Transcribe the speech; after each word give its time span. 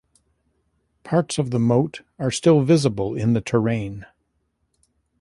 Parts 1.03 1.37
of 1.37 1.51
the 1.51 1.59
moat 1.59 2.01
are 2.17 2.31
still 2.31 2.61
visible 2.63 3.13
in 3.15 3.33
the 3.33 3.39
terrain. 3.41 4.07